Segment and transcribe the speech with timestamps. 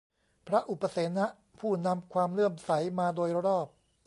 [0.47, 1.27] พระอุปเสนะ
[1.59, 3.67] ผู้นำความเลื่อมใสมาโดยรอบ